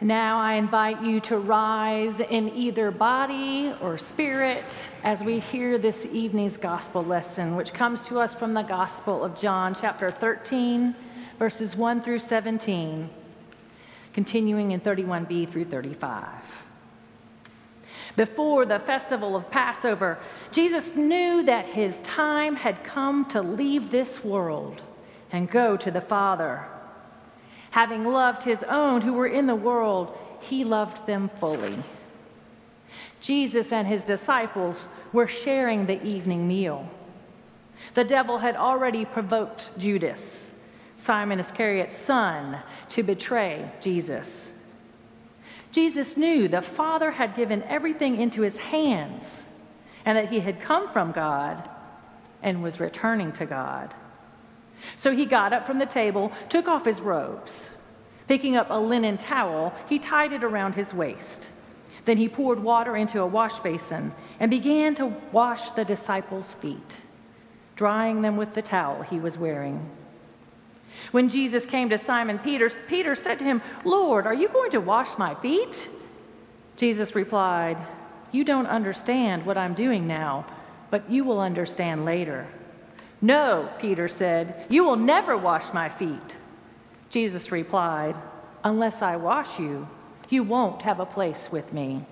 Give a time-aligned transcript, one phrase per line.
[0.00, 4.64] Now I invite you to rise in either body or spirit
[5.04, 9.36] as we hear this evening's gospel lesson, which comes to us from the Gospel of
[9.36, 10.96] John, chapter 13,
[11.38, 13.08] verses 1 through 17,
[14.12, 16.28] continuing in 31b through 35.
[18.16, 20.18] Before the festival of Passover,
[20.50, 24.82] Jesus knew that his time had come to leave this world
[25.30, 26.66] and go to the Father.
[27.74, 31.76] Having loved his own who were in the world, he loved them fully.
[33.20, 36.88] Jesus and his disciples were sharing the evening meal.
[37.94, 40.46] The devil had already provoked Judas,
[40.94, 42.54] Simon Iscariot's son,
[42.90, 44.52] to betray Jesus.
[45.72, 49.46] Jesus knew the Father had given everything into his hands
[50.04, 51.68] and that he had come from God
[52.40, 53.92] and was returning to God.
[54.96, 57.68] So he got up from the table, took off his robes.
[58.26, 61.48] Picking up a linen towel, he tied it around his waist.
[62.04, 67.02] Then he poured water into a wash basin and began to wash the disciples' feet,
[67.76, 69.90] drying them with the towel he was wearing.
[71.10, 74.80] When Jesus came to Simon Peter, Peter said to him, Lord, are you going to
[74.80, 75.88] wash my feet?
[76.76, 77.78] Jesus replied,
[78.32, 80.46] You don't understand what I'm doing now,
[80.90, 82.46] but you will understand later.
[83.20, 86.36] No, Peter said, You will never wash my feet.
[87.14, 88.16] Jesus replied,
[88.64, 89.86] Unless I wash you,
[90.30, 92.04] you won't have a place with me.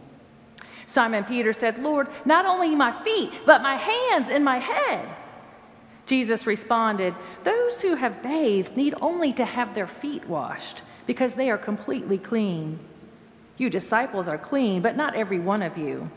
[0.87, 5.09] Simon Peter said, Lord, not only my feet, but my hands and my head.
[6.07, 11.51] Jesus responded, Those who have bathed need only to have their feet washed, because they
[11.51, 12.79] are completely clean.
[13.57, 16.09] You disciples are clean, but not every one of you.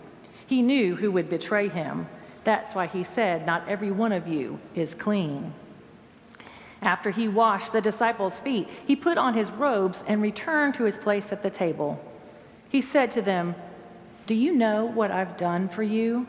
[0.45, 2.07] He knew who would betray him.
[2.43, 5.55] That's why he said, Not every one of you is clean.
[6.85, 10.99] After he washed the disciples' feet, he put on his robes and returned to his
[10.99, 11.99] place at the table.
[12.69, 13.55] He said to them,
[14.27, 16.27] Do you know what I've done for you?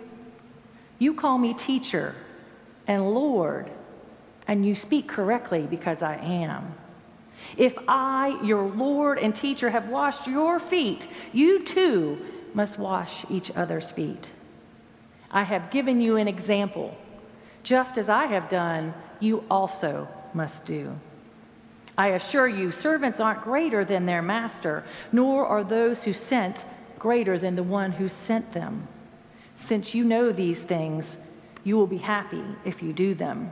[0.98, 2.15] You call me teacher
[2.86, 3.70] and Lord,
[4.48, 6.75] and you speak correctly because I am.
[7.59, 13.51] If I, your Lord and teacher, have washed your feet, you too must wash each
[13.51, 14.30] other's feet.
[15.30, 16.97] I have given you an example.
[17.63, 20.97] Just as I have done, you also must do.
[21.98, 26.64] I assure you, servants aren't greater than their master, nor are those who sent
[26.98, 28.86] greater than the one who sent them.
[29.57, 31.17] Since you know these things,
[31.64, 33.51] you will be happy if you do them.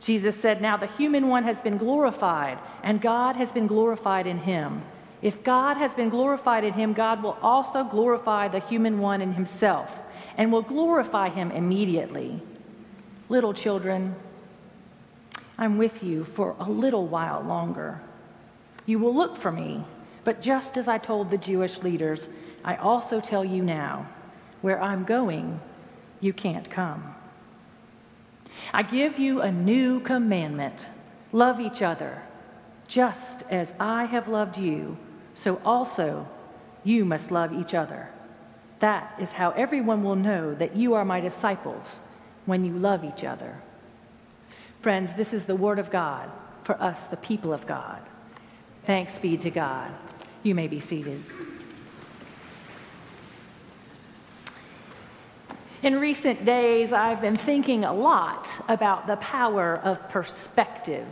[0.00, 4.38] Jesus said, Now the human one has been glorified, and God has been glorified in
[4.38, 4.80] him.
[5.20, 9.34] If God has been glorified in him, God will also glorify the human one in
[9.34, 9.90] himself,
[10.36, 12.40] and will glorify him immediately.
[13.28, 14.14] Little children,
[15.58, 18.00] I'm with you for a little while longer.
[18.86, 19.84] You will look for me,
[20.24, 22.28] but just as I told the Jewish leaders,
[22.64, 24.06] I also tell you now,
[24.60, 25.60] where I'm going,
[26.20, 27.14] you can't come.
[28.72, 30.86] I give you a new commandment
[31.32, 32.22] love each other,
[32.86, 34.96] just as I have loved you,
[35.34, 36.26] so also
[36.84, 38.08] you must love each other.
[38.80, 42.00] That is how everyone will know that you are my disciples
[42.46, 43.60] when you love each other.
[44.80, 46.30] Friends, this is the word of God
[46.64, 48.00] for us, the people of God.
[48.84, 49.90] Thanks be to God.
[50.42, 51.22] You may be seated.
[55.82, 61.06] In recent days, I've been thinking a lot about the power of perspective.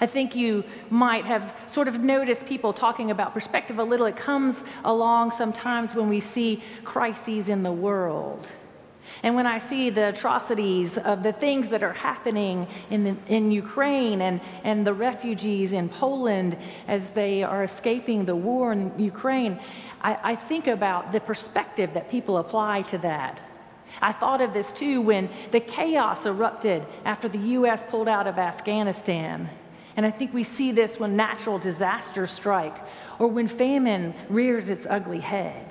[0.00, 4.06] I think you might have sort of noticed people talking about perspective a little.
[4.06, 8.48] It comes along sometimes when we see crises in the world.
[9.22, 13.50] And when I see the atrocities of the things that are happening in, the, in
[13.50, 19.60] Ukraine and, and the refugees in Poland as they are escaping the war in Ukraine,
[20.00, 23.40] I, I think about the perspective that people apply to that.
[24.00, 27.82] I thought of this too when the chaos erupted after the U.S.
[27.88, 29.48] pulled out of Afghanistan.
[29.96, 32.76] And I think we see this when natural disasters strike
[33.18, 35.67] or when famine rears its ugly head.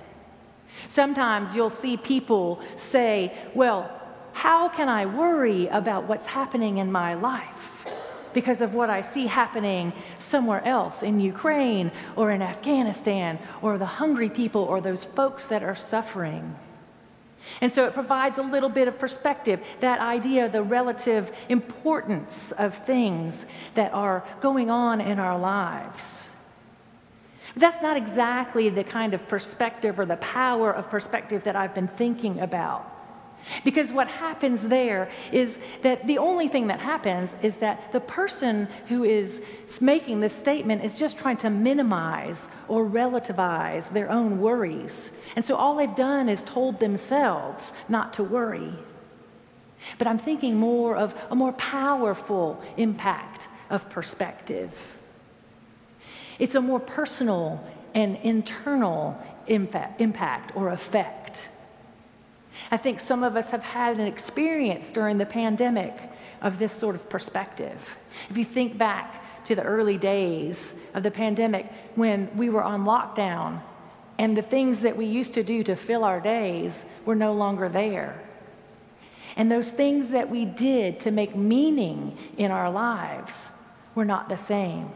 [0.87, 3.91] Sometimes you'll see people say, Well,
[4.33, 7.85] how can I worry about what's happening in my life?
[8.33, 13.85] Because of what I see happening somewhere else in Ukraine or in Afghanistan or the
[13.85, 16.55] hungry people or those folks that are suffering.
[17.61, 22.75] And so it provides a little bit of perspective, that idea, the relative importance of
[22.85, 26.03] things that are going on in our lives.
[27.57, 31.87] That's not exactly the kind of perspective or the power of perspective that I've been
[31.87, 32.93] thinking about.
[33.63, 38.67] Because what happens there is that the only thing that happens is that the person
[38.89, 39.41] who is
[39.79, 42.37] making this statement is just trying to minimize
[42.67, 45.11] or relativize their own worries.
[45.35, 48.73] And so all they've done is told themselves not to worry.
[49.97, 54.71] But I'm thinking more of a more powerful impact of perspective.
[56.39, 57.63] It's a more personal
[57.93, 59.17] and internal
[59.47, 61.39] impact or effect.
[62.71, 65.95] I think some of us have had an experience during the pandemic
[66.41, 67.79] of this sort of perspective.
[68.29, 72.83] If you think back to the early days of the pandemic when we were on
[72.83, 73.61] lockdown
[74.19, 76.73] and the things that we used to do to fill our days
[77.05, 78.21] were no longer there.
[79.35, 83.33] And those things that we did to make meaning in our lives
[83.95, 84.89] were not the same.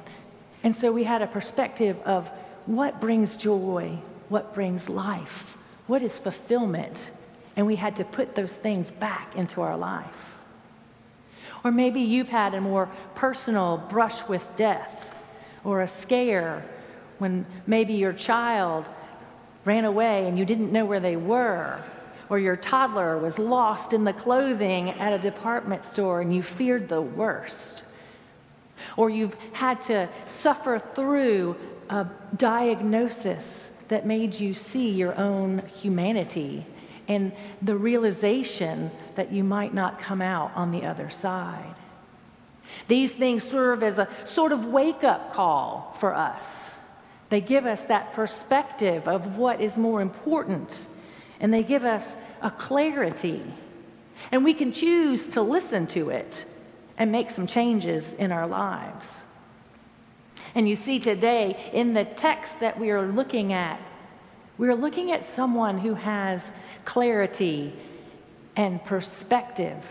[0.63, 2.29] And so we had a perspective of
[2.65, 3.97] what brings joy,
[4.29, 7.09] what brings life, what is fulfillment
[7.55, 10.05] and we had to put those things back into our life.
[11.63, 15.15] Or maybe you've had a more personal brush with death
[15.63, 16.65] or a scare
[17.19, 18.85] when maybe your child
[19.63, 21.83] ran away and you didn't know where they were,
[22.29, 26.89] or your toddler was lost in the clothing at a department store and you feared
[26.89, 27.83] the worst.
[28.97, 31.55] Or you've had to suffer through
[31.89, 32.07] a
[32.37, 36.65] diagnosis that made you see your own humanity
[37.07, 41.75] and the realization that you might not come out on the other side.
[42.87, 46.45] These things serve as a sort of wake up call for us.
[47.29, 50.85] They give us that perspective of what is more important,
[51.39, 52.05] and they give us
[52.41, 53.43] a clarity.
[54.31, 56.45] And we can choose to listen to it
[56.97, 59.23] and make some changes in our lives.
[60.55, 63.79] And you see today in the text that we are looking at,
[64.57, 66.41] we're looking at someone who has
[66.85, 67.73] clarity
[68.55, 69.83] and perspective.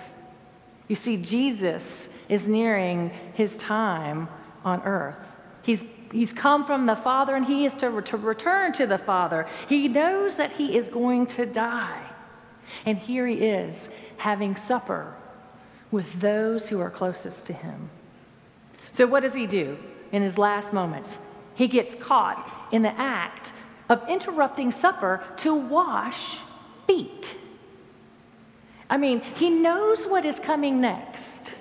[0.88, 4.28] You see, Jesus is nearing his time
[4.64, 5.16] on earth.
[5.62, 5.82] He's,
[6.12, 9.46] he's come from the Father and he is to, to return to the Father.
[9.68, 12.02] He knows that he is going to die.
[12.86, 15.14] And here he is having supper
[15.90, 17.90] with those who are closest to him.
[18.92, 19.78] So, what does he do
[20.12, 21.18] in his last moments?
[21.54, 23.52] He gets caught in the act
[23.88, 26.38] of interrupting supper to wash
[26.86, 27.36] feet.
[28.88, 31.52] I mean, he knows what is coming next.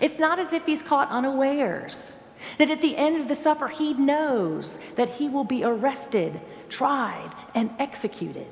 [0.00, 2.12] It's not as if he's caught unawares.
[2.58, 7.32] That at the end of the supper, he knows that he will be arrested, tried,
[7.54, 8.46] and executed.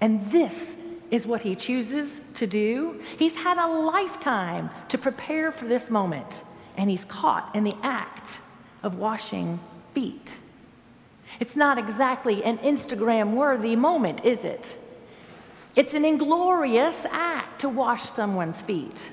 [0.00, 0.76] And this
[1.10, 3.00] is what he chooses to do.
[3.18, 6.42] He's had a lifetime to prepare for this moment,
[6.76, 8.40] and he's caught in the act
[8.82, 9.60] of washing
[9.94, 10.36] feet.
[11.40, 14.76] It's not exactly an Instagram worthy moment, is it?
[15.74, 19.10] It's an inglorious act to wash someone's feet.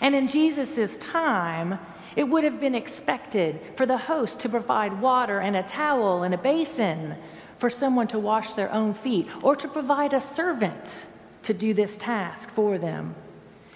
[0.00, 1.78] And in Jesus' time,
[2.16, 6.34] it would have been expected for the host to provide water and a towel and
[6.34, 7.14] a basin
[7.58, 11.06] for someone to wash their own feet or to provide a servant
[11.42, 13.14] to do this task for them.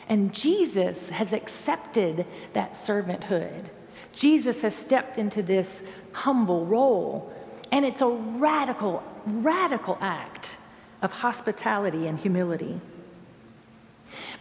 [0.09, 3.67] And Jesus has accepted that servanthood.
[4.13, 5.69] Jesus has stepped into this
[6.13, 7.33] humble role.
[7.71, 10.57] And it's a radical, radical act
[11.03, 12.81] of hospitality and humility.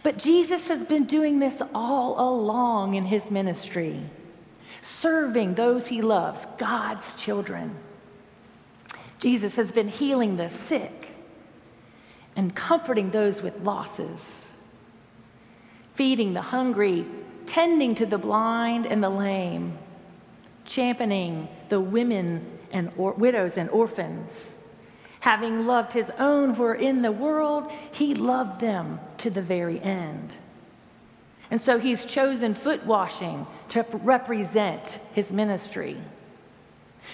[0.02, 4.02] But Jesus has been doing this all along in his ministry,
[4.82, 7.76] serving those he loves, God's children.
[9.20, 11.10] Jesus has been healing the sick
[12.36, 14.48] and comforting those with losses,
[15.94, 17.06] feeding the hungry,
[17.46, 19.78] tending to the blind and the lame,
[20.64, 24.56] championing the women and or- widows and orphans
[25.20, 29.80] Having loved his own who are in the world, he loved them to the very
[29.80, 30.34] end.
[31.50, 35.98] And so he's chosen foot washing to represent his ministry.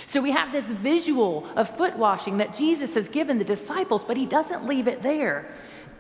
[0.06, 4.16] So we have this visual of foot washing that Jesus has given the disciples, but
[4.16, 5.46] he doesn't leave it there.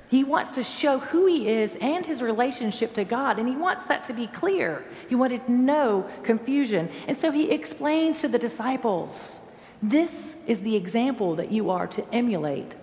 [0.08, 3.86] He wants to show who he is and his relationship to God, and he wants
[3.86, 4.84] that to be clear.
[5.08, 6.88] He wanted no confusion.
[7.08, 9.38] And so he explains to the disciples
[9.82, 10.10] this
[10.46, 12.74] is the example that you are to emulate.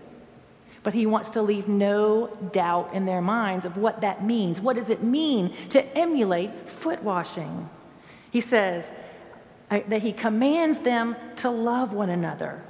[0.83, 4.59] But he wants to leave no doubt in their minds of what that means.
[4.59, 7.69] What does it mean to emulate foot washing?
[8.31, 8.83] He says
[9.81, 12.63] that he commands them to love one another.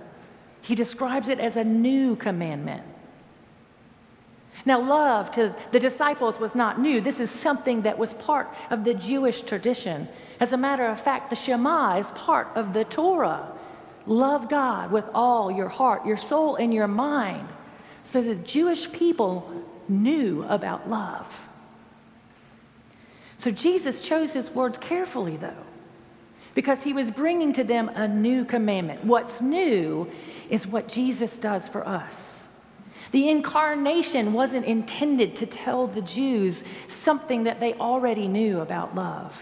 [0.62, 2.84] He describes it as a new commandment.
[4.66, 7.02] Now, love to the disciples was not new.
[7.02, 10.08] This is something that was part of the Jewish tradition.
[10.40, 13.52] As a matter of fact, the Shema is part of the Torah.
[14.06, 17.48] Love God with all your heart, your soul, and your mind.
[18.04, 19.52] So the Jewish people
[19.90, 21.28] knew about love.
[23.38, 25.66] So Jesus chose his words carefully, though,
[26.56, 29.04] because he was bringing to them a new commandment.
[29.04, 30.10] What's new
[30.50, 32.44] is what Jesus does for us.
[33.12, 39.40] The incarnation wasn't intended to tell the Jews something that they already knew about love.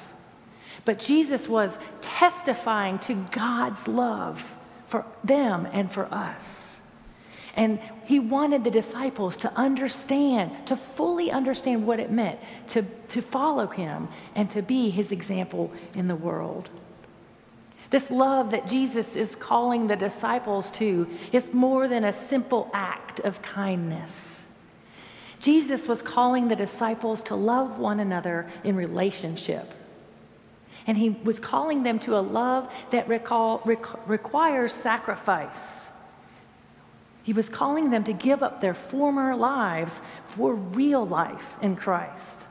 [0.84, 4.44] But Jesus was testifying to God's love
[4.88, 6.82] for them and for us.
[7.56, 12.40] And he wanted the disciples to understand, to fully understand what it meant
[12.70, 16.70] to, to follow him and to be his example in the world.
[17.92, 23.20] This love that Jesus is calling the disciples to is more than a simple act
[23.20, 24.44] of kindness.
[25.42, 29.74] Jesus was calling the disciples to love one another in relationship.
[30.88, 35.86] And he was calling them to a love that recall, requ- requires sacrifice.
[37.24, 39.94] He was calling them to give up their former lives
[40.36, 42.48] for real life in Christ.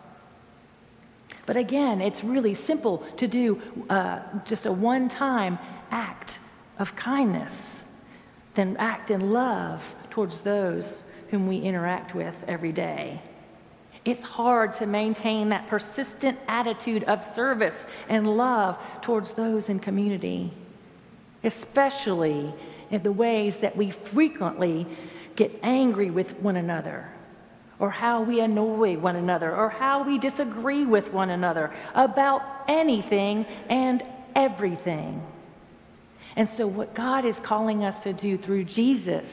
[1.50, 5.58] But again, it's really simple to do uh, just a one time
[5.90, 6.38] act
[6.78, 7.82] of kindness,
[8.54, 13.20] then act in love towards those whom we interact with every day.
[14.04, 17.74] It's hard to maintain that persistent attitude of service
[18.08, 20.52] and love towards those in community,
[21.42, 22.54] especially
[22.92, 24.86] in the ways that we frequently
[25.34, 27.10] get angry with one another,
[27.80, 33.46] or how we annoy one another, or how we disagree with one another about anything
[33.70, 34.02] and
[34.36, 35.20] everything.
[36.36, 39.26] And so, what God is calling us to do through Jesus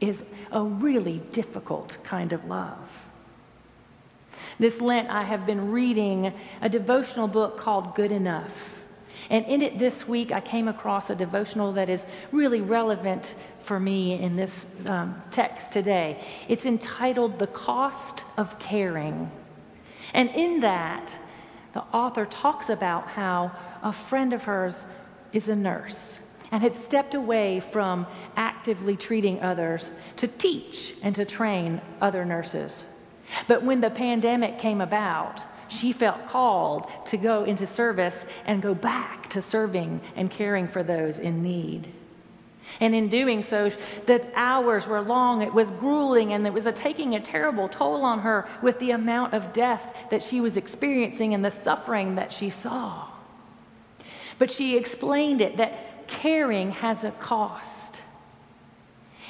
[0.00, 2.78] is a really difficult kind of love.
[4.58, 8.52] This Lent, I have been reading a devotional book called Good Enough.
[9.30, 13.78] And in it this week, I came across a devotional that is really relevant for
[13.78, 16.22] me in this um, text today.
[16.48, 19.30] It's entitled The Cost of Caring.
[20.14, 21.16] And in that,
[21.72, 23.52] the author talks about how
[23.82, 24.84] a friend of hers
[25.32, 26.18] is a nurse
[26.50, 32.84] and had stepped away from actively treating others to teach and to train other nurses.
[33.48, 35.40] But when the pandemic came about,
[35.72, 40.82] she felt called to go into service and go back to serving and caring for
[40.82, 41.88] those in need.
[42.80, 43.70] And in doing so,
[44.06, 48.04] the hours were long, it was grueling, and it was a, taking a terrible toll
[48.04, 52.32] on her with the amount of death that she was experiencing and the suffering that
[52.32, 53.08] she saw.
[54.38, 58.00] But she explained it that caring has a cost.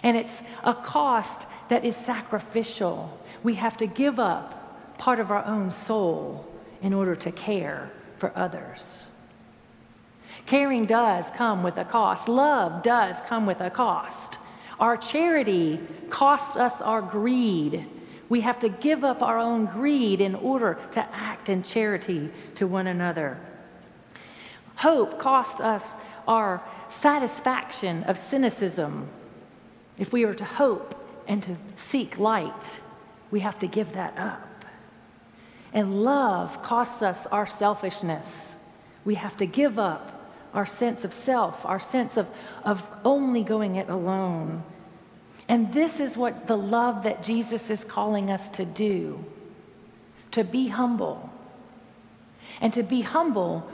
[0.03, 4.62] And it's a cost that is sacrificial we have to give up
[5.03, 6.47] part of our own soul
[6.81, 9.03] in order to care for others.
[10.47, 12.29] Caring does come with a cost.
[12.29, 14.39] Love does come with a cost.
[14.79, 17.85] Our charity costs us our greed.
[18.29, 22.69] We have to give up our own greed in order to act in charity to
[22.69, 23.41] one another.
[24.77, 25.85] Hope costs us
[26.29, 29.09] our satisfaction of cynicism.
[29.99, 30.95] If we are to hope
[31.27, 32.81] and to seek light,
[33.33, 34.49] we have to give that up.
[35.73, 38.57] And love costs us our selfishness.
[39.05, 40.21] We have to give up
[40.55, 42.27] our sense of self, our sense of,
[42.65, 44.63] of only going it alone.
[45.49, 49.25] And this is what the love that Jesus is calling us to do
[50.33, 51.31] to be humble.
[52.61, 53.69] And to be humble,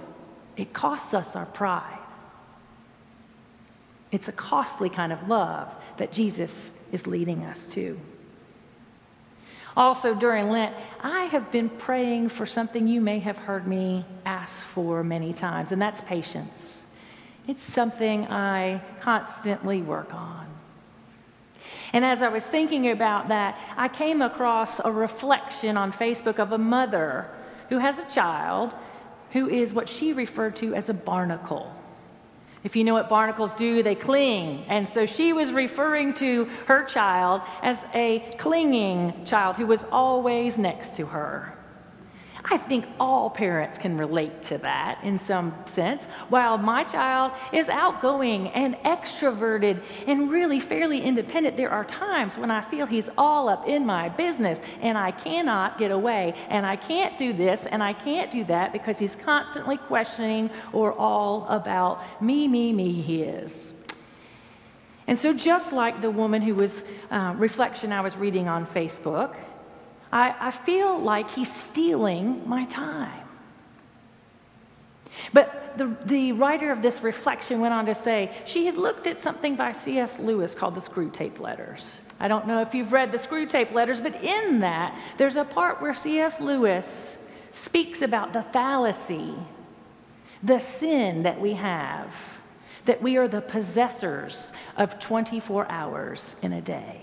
[0.56, 1.98] it costs us our pride.
[4.10, 7.98] It's a costly kind of love that Jesus is leading us to.
[9.78, 14.58] Also, during Lent, I have been praying for something you may have heard me ask
[14.74, 16.82] for many times, and that's patience.
[17.46, 20.48] It's something I constantly work on.
[21.92, 26.50] And as I was thinking about that, I came across a reflection on Facebook of
[26.50, 27.30] a mother
[27.68, 28.74] who has a child
[29.30, 31.72] who is what she referred to as a barnacle.
[32.64, 34.64] If you know what barnacles do, they cling.
[34.68, 40.58] And so she was referring to her child as a clinging child who was always
[40.58, 41.57] next to her.
[42.50, 46.02] I think all parents can relate to that in some sense.
[46.30, 52.50] While my child is outgoing and extroverted and really fairly independent, there are times when
[52.50, 56.76] I feel he's all up in my business and I cannot get away and I
[56.76, 62.22] can't do this and I can't do that because he's constantly questioning or all about
[62.22, 63.74] me, me, me, he is.
[65.06, 66.70] And so, just like the woman who was
[67.10, 69.36] uh, reflection I was reading on Facebook,
[70.12, 73.28] I, I feel like he's stealing my time.
[75.32, 79.22] But the, the writer of this reflection went on to say she had looked at
[79.22, 80.18] something by C.S.
[80.18, 82.00] Lewis called the Screwtape Letters.
[82.20, 85.80] I don't know if you've read the Screwtape letters, but in that, there's a part
[85.80, 86.40] where C.S.
[86.40, 87.16] Lewis
[87.52, 89.34] speaks about the fallacy,
[90.42, 92.12] the sin that we have,
[92.86, 97.02] that we are the possessors of 24 hours in a day,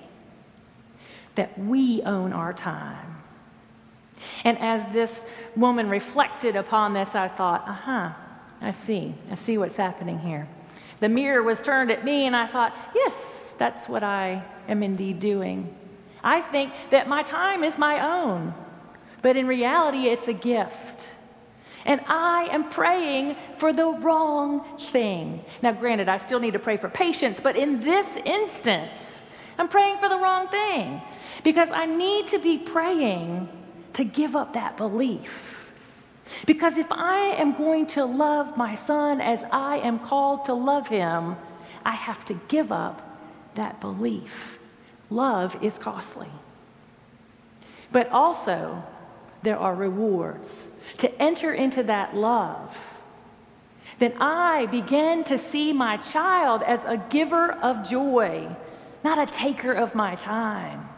[1.36, 3.16] that we own our time.
[4.44, 5.12] And as this
[5.56, 8.10] woman reflected upon this, I thought, uh huh,
[8.62, 9.14] I see.
[9.30, 10.48] I see what's happening here.
[11.00, 13.14] The mirror was turned at me, and I thought, yes,
[13.58, 15.76] that's what I am indeed doing.
[16.24, 18.54] I think that my time is my own,
[19.22, 21.12] but in reality, it's a gift.
[21.86, 25.44] And I am praying for the wrong thing.
[25.62, 29.00] Now, granted, I still need to pray for patience, but in this instance,
[29.60, 31.02] I'm praying for the wrong thing
[31.44, 33.50] because I need to be praying
[33.94, 35.32] to give up that belief.
[36.46, 40.88] Because if I am going to love my son as I am called to love
[40.88, 41.36] him,
[41.86, 43.02] I have to give up
[43.56, 44.60] that belief.
[45.10, 46.30] Love is costly.
[47.92, 48.84] But also,
[49.44, 50.68] there are rewards.
[50.98, 52.76] To enter into that love,
[54.00, 58.48] then I begin to see my child as a giver of joy,
[59.04, 60.90] not a taker of my time.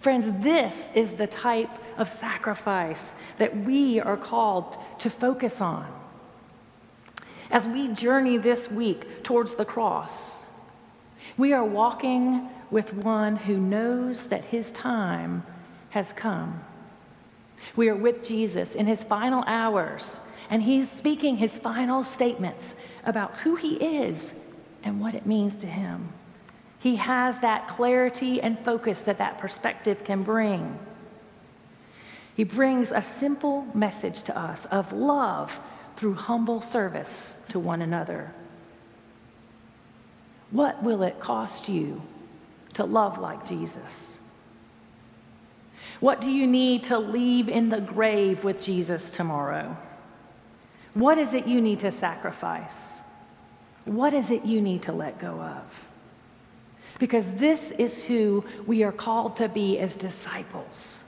[0.00, 5.86] Friends, this is the type of sacrifice that we are called to focus on.
[7.50, 10.44] As we journey this week towards the cross,
[11.36, 15.42] we are walking with one who knows that his time
[15.90, 16.62] has come.
[17.76, 23.34] We are with Jesus in his final hours, and he's speaking his final statements about
[23.38, 24.32] who he is
[24.82, 26.10] and what it means to him.
[26.80, 30.78] He has that clarity and focus that that perspective can bring.
[32.34, 35.52] He brings a simple message to us of love
[35.96, 38.32] through humble service to one another.
[40.50, 42.00] What will it cost you
[42.74, 44.16] to love like Jesus?
[46.00, 49.76] What do you need to leave in the grave with Jesus tomorrow?
[50.94, 53.00] What is it you need to sacrifice?
[53.84, 55.89] What is it you need to let go of?
[57.00, 61.02] Because this is who we are called to be as disciples.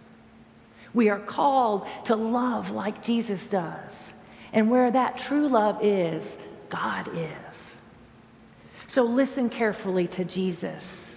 [0.94, 4.12] We are called to love like Jesus does.
[4.54, 6.24] And where that true love is,
[6.70, 7.76] God is.
[8.88, 11.14] So listen carefully to Jesus.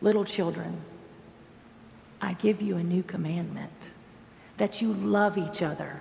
[0.00, 0.80] Little children,
[2.20, 3.90] I give you a new commandment
[4.56, 6.00] that you love each other.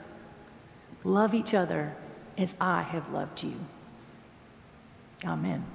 [1.03, 1.95] Love each other
[2.37, 3.55] as I have loved you.
[5.25, 5.65] Amen.